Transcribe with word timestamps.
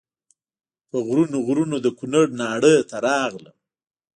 په 0.89 0.97
غرونو 1.05 1.37
غرونو 1.47 1.77
د 1.81 1.87
کونړ 1.97 2.25
ناړۍ 2.41 2.75
ته 2.89 2.97
راغلم. 3.05 3.57